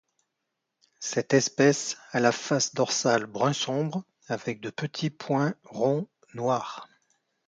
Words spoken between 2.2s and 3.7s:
face dorsale brun